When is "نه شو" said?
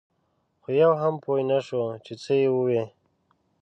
1.51-1.81